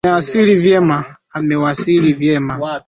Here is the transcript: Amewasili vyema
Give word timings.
Amewasili 1.37 2.13
vyema 2.13 2.57